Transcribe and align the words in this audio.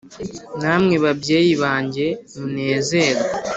Namwe 0.61 0.95
babyeyi 1.05 1.53
bange 1.63 2.07
munezerwe 2.39 3.25